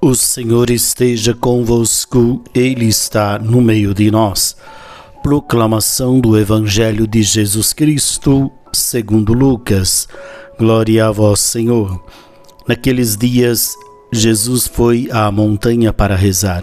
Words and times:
O 0.00 0.14
Senhor 0.14 0.70
esteja 0.70 1.34
convosco, 1.34 2.40
Ele 2.54 2.84
está 2.84 3.36
no 3.36 3.60
meio 3.60 3.92
de 3.92 4.12
nós. 4.12 4.56
Proclamação 5.24 6.20
do 6.20 6.38
Evangelho 6.38 7.04
de 7.04 7.20
Jesus 7.20 7.72
Cristo, 7.72 8.48
segundo 8.72 9.32
Lucas. 9.32 10.06
Glória 10.56 11.08
a 11.08 11.10
vós, 11.10 11.40
Senhor. 11.40 12.00
Naqueles 12.68 13.16
dias, 13.16 13.74
Jesus 14.12 14.68
foi 14.68 15.08
à 15.10 15.32
montanha 15.32 15.92
para 15.92 16.14
rezar 16.14 16.62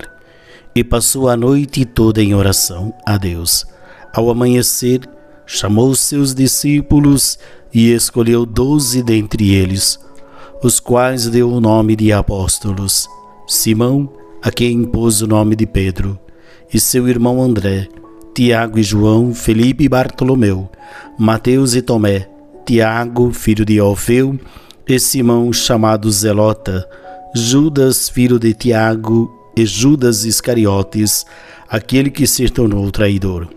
e 0.73 0.81
passou 0.81 1.27
a 1.27 1.36
noite 1.36 1.83
toda 1.83 2.23
em 2.23 2.33
oração 2.33 2.93
a 3.05 3.17
Deus. 3.17 3.65
Ao 4.13 4.29
amanhecer, 4.29 5.02
chamou 5.45 5.93
seus 5.93 6.33
discípulos 6.33 7.38
e 7.73 7.91
escolheu 7.91 8.45
doze 8.45 9.04
dentre 9.04 9.54
eles, 9.54 9.99
os 10.63 10.79
quais 10.79 11.27
deu 11.27 11.52
o 11.52 11.59
nome 11.59 11.97
de 11.97 12.13
apóstolos 12.13 13.09
Simão, 13.48 14.09
a 14.41 14.52
quem 14.52 14.73
impôs 14.73 15.22
o 15.22 15.27
nome 15.27 15.55
de 15.55 15.66
Pedro, 15.66 16.20
e 16.73 16.80
seu 16.80 17.08
irmão 17.08 17.41
André, 17.41 17.88
Tiago 18.34 18.80
e 18.80 18.84
João, 18.84 19.34
Felipe 19.34 19.84
e 19.84 19.90
Bartolomeu, 19.90 20.70
Mateus 21.18 21.76
e 21.76 21.81
Tomé, 21.81 22.27
Tiago, 22.66 23.31
filho 23.31 23.63
de 23.63 23.80
Alfeu, 23.80 24.40
e 24.88 24.99
Simão, 24.99 25.54
chamado 25.54 26.12
Zelota, 26.12 26.88
Judas, 27.34 28.09
filho 28.09 28.40
de 28.40 28.54
Tiago, 28.54 29.31
e 29.55 29.66
Judas 29.66 30.26
Iscariotes, 30.26 31.26
aquele 31.70 32.09
que 32.09 32.27
se 32.27 32.49
tornou 32.49 32.91
traidor. 32.91 33.48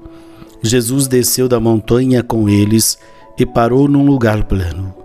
Jesus 0.63 1.09
desceu 1.09 1.49
da 1.49 1.59
montanha 1.59 2.23
com 2.23 2.49
eles 2.49 2.99
e 3.39 3.45
parou 3.45 3.89
num 3.89 4.05
lugar 4.05 4.45
plano. 4.45 4.98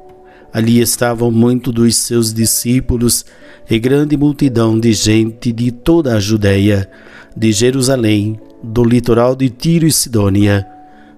Ali 0.53 0.79
estavam 0.79 1.31
muitos 1.31 1.73
dos 1.73 1.95
seus 1.95 2.31
discípulos 2.31 3.25
e 3.67 3.79
grande 3.79 4.15
multidão 4.15 4.79
de 4.79 4.93
gente 4.93 5.51
de 5.51 5.71
toda 5.71 6.15
a 6.15 6.19
Judéia, 6.19 6.87
de 7.35 7.51
Jerusalém, 7.51 8.39
do 8.61 8.83
litoral 8.83 9.35
de 9.35 9.49
Tiro 9.49 9.87
e 9.87 9.91
Sidônia, 9.91 10.65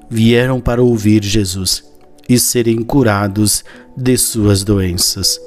vieram 0.10 0.62
para 0.62 0.82
ouvir 0.82 1.22
Jesus 1.24 1.84
e 2.30 2.40
serem 2.40 2.82
curados 2.82 3.64
de 3.96 4.18
suas 4.18 4.64
doenças. 4.64 5.40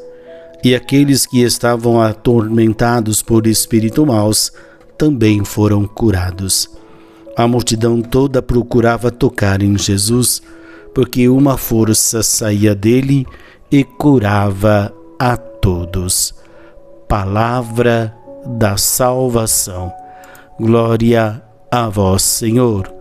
E 0.62 0.74
aqueles 0.74 1.24
que 1.24 1.40
estavam 1.40 2.00
atormentados 2.00 3.22
por 3.22 3.46
espíritos 3.46 4.04
maus 4.04 4.52
também 4.98 5.44
foram 5.44 5.86
curados. 5.86 6.68
A 7.36 7.46
multidão 7.46 8.02
toda 8.02 8.42
procurava 8.42 9.10
tocar 9.10 9.62
em 9.62 9.78
Jesus, 9.78 10.42
porque 10.92 11.28
uma 11.28 11.56
força 11.56 12.22
saía 12.22 12.74
dele 12.74 13.24
e 13.70 13.84
curava 13.84 14.92
a 15.18 15.36
todos. 15.36 16.34
Palavra 17.06 18.14
da 18.46 18.76
salvação. 18.76 19.92
Glória 20.58 21.42
a 21.70 21.88
vós, 21.88 22.22
Senhor. 22.22 22.92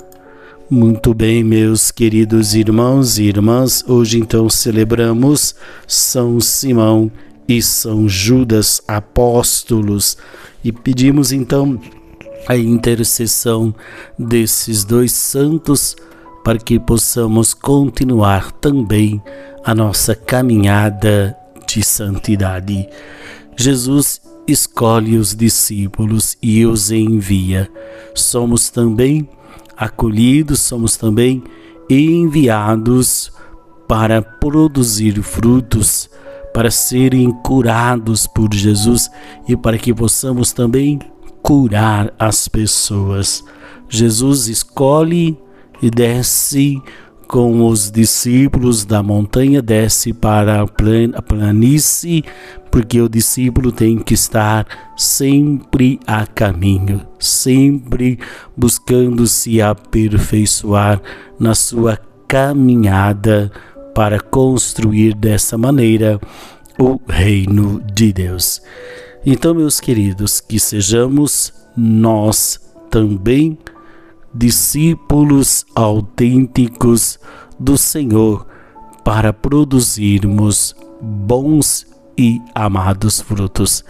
Muito 0.70 1.14
bem, 1.14 1.44
meus 1.44 1.92
queridos 1.92 2.54
irmãos 2.54 3.18
e 3.18 3.24
irmãs, 3.24 3.86
hoje 3.88 4.20
então 4.20 4.50
celebramos 4.50 5.56
São 5.88 6.42
Simão 6.42 7.10
e 7.48 7.62
São 7.62 8.10
Judas 8.10 8.82
apóstolos 8.86 10.18
e 10.62 10.74
pedimos 10.74 11.32
então 11.32 11.80
a 12.46 12.58
intercessão 12.58 13.74
desses 14.20 14.84
dois 14.84 15.14
santos 15.14 15.96
para 16.44 16.58
que 16.58 16.78
possamos 16.78 17.54
continuar 17.54 18.52
também 18.52 19.22
a 19.68 19.76
nossa 19.76 20.16
caminhada 20.16 21.38
de 21.68 21.84
santidade. 21.84 22.88
Jesus 23.58 24.22
escolhe 24.48 25.18
os 25.18 25.36
discípulos 25.36 26.38
e 26.42 26.66
os 26.66 26.90
envia. 26.90 27.70
Somos 28.16 28.70
também 28.70 29.28
acolhidos, 29.76 30.62
somos 30.62 30.96
também 30.96 31.44
enviados 31.90 33.30
para 33.90 34.22
produzir 34.22 35.22
frutos, 35.22 36.10
para 36.54 36.72
serem 36.72 37.30
curados 37.44 38.26
por 38.26 38.54
Jesus 38.54 39.12
e 39.50 39.58
para 39.58 39.78
que 39.78 39.94
possamos 39.94 40.54
também 40.54 40.98
curar 41.42 42.14
as 42.18 42.48
pessoas. 42.48 43.44
Jesus 43.90 44.48
escolhe 44.48 45.38
e 45.82 45.90
desce 45.90 46.82
com 47.28 47.68
os 47.68 47.92
discípulos 47.92 48.86
da 48.86 49.04
montanha, 49.04 49.62
desce 49.62 50.14
para 50.14 50.62
a 50.62 51.22
planície, 51.22 52.24
porque 52.72 53.02
o 53.02 53.10
discípulo 53.10 53.72
tem 53.72 53.98
que 53.98 54.14
estar 54.14 54.66
sempre 54.96 56.00
a 56.08 56.26
caminho, 56.26 57.02
sempre 57.20 58.18
buscando 58.56 59.28
se 59.28 59.62
aperfeiçoar 59.62 61.02
na 61.38 61.54
sua 61.54 62.00
caminhada 62.28 63.52
para 63.94 64.20
construir 64.20 65.14
dessa 65.14 65.58
maneira 65.58 66.20
o 66.80 67.00
reino 67.08 67.82
de 67.94 68.14
Deus. 68.14 68.62
Então, 69.26 69.54
meus 69.54 69.80
queridos, 69.80 70.40
que 70.40 70.60
sejamos 70.60 71.52
nós 71.76 72.60
também 72.90 73.58
discípulos 74.38 75.66
autênticos 75.76 77.20
do 77.60 77.78
Senhor 77.78 78.46
para 79.04 79.34
produzirmos 79.34 80.76
bons 81.02 81.88
e 82.18 82.42
amados 82.54 83.20
frutos. 83.20 83.84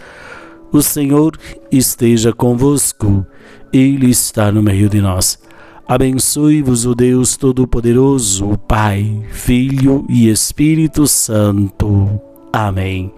O 0.72 0.82
Senhor 0.82 1.36
esteja 1.70 2.32
convosco, 2.32 3.26
Ele 3.72 4.10
está 4.10 4.50
no 4.52 4.62
meio 4.62 4.88
de 4.88 5.00
nós. 5.00 5.38
Abençoe-vos 5.86 6.84
o 6.84 6.94
Deus 6.94 7.36
Todo-Poderoso, 7.36 8.58
Pai, 8.68 9.22
Filho 9.30 10.04
e 10.08 10.28
Espírito 10.28 11.06
Santo. 11.06 12.20
Amém. 12.52 13.10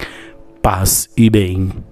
Paz 0.63 1.09
e 1.17 1.29
bem. 1.29 1.90